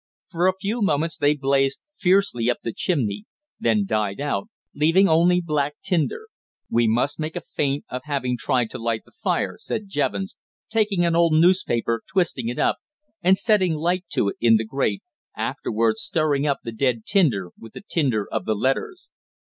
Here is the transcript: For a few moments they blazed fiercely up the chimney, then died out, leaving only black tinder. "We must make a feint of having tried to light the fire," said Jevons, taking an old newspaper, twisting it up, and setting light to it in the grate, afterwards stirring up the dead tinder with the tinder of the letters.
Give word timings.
For 0.31 0.47
a 0.47 0.57
few 0.59 0.81
moments 0.81 1.15
they 1.15 1.35
blazed 1.35 1.79
fiercely 1.99 2.49
up 2.49 2.61
the 2.63 2.73
chimney, 2.73 3.25
then 3.59 3.85
died 3.85 4.19
out, 4.19 4.49
leaving 4.73 5.07
only 5.07 5.41
black 5.41 5.75
tinder. 5.83 6.25
"We 6.71 6.87
must 6.87 7.19
make 7.19 7.35
a 7.35 7.41
feint 7.41 7.85
of 7.87 8.01
having 8.05 8.35
tried 8.35 8.71
to 8.71 8.79
light 8.79 9.05
the 9.05 9.11
fire," 9.11 9.57
said 9.59 9.89
Jevons, 9.89 10.35
taking 10.71 11.05
an 11.05 11.15
old 11.15 11.33
newspaper, 11.33 12.01
twisting 12.11 12.47
it 12.47 12.57
up, 12.57 12.77
and 13.21 13.37
setting 13.37 13.75
light 13.75 14.05
to 14.13 14.29
it 14.29 14.37
in 14.41 14.55
the 14.57 14.65
grate, 14.65 15.03
afterwards 15.37 16.01
stirring 16.01 16.47
up 16.47 16.61
the 16.63 16.71
dead 16.71 17.05
tinder 17.05 17.51
with 17.59 17.73
the 17.73 17.83
tinder 17.87 18.27
of 18.31 18.45
the 18.45 18.55
letters. 18.55 19.11